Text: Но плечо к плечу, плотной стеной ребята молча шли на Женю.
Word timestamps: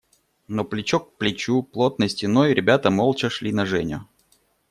Но 0.47 0.65
плечо 0.65 0.99
к 0.99 1.17
плечу, 1.19 1.61
плотной 1.61 2.09
стеной 2.09 2.55
ребята 2.55 2.89
молча 2.89 3.29
шли 3.29 3.53
на 3.53 3.67
Женю. 3.67 4.07